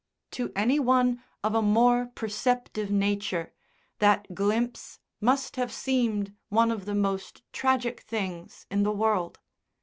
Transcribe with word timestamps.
To 0.31 0.51
any 0.55 0.79
one 0.79 1.21
of 1.43 1.53
a 1.53 1.61
more 1.61 2.07
perceptive 2.15 2.89
nature 2.89 3.53
that 3.99 4.33
glimpse 4.33 4.97
must 5.19 5.57
have 5.57 5.71
seemed 5.71 6.33
one 6.49 6.71
of 6.71 6.85
the 6.85 6.95
most 6.95 7.43
tragic 7.53 7.99
things 8.01 8.65
in 8.71 8.81
the 8.81 8.89
world. 8.91 9.37